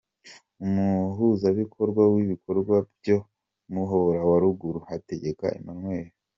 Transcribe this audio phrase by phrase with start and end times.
[0.65, 3.17] Umuhuzabikorwa w’ibikorwa byo
[3.71, 6.07] mu Muhora wa Ruguru: Hategeka Emmanuel.